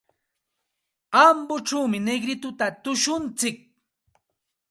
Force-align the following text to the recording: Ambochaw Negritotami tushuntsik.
Ambochaw 1.23 1.85
Negritotami 2.07 2.77
tushuntsik. 2.83 3.57